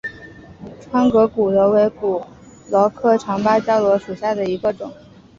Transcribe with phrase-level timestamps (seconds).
[0.89, 2.25] 窗格骨螺为骨
[2.71, 4.91] 螺科长芭蕉螺属下的一个种。